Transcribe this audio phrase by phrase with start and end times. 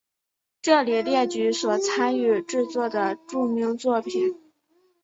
[0.63, 4.35] 这里列举所参与制作的著名作品。